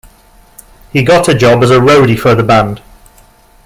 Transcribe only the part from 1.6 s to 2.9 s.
as a roadie for the band.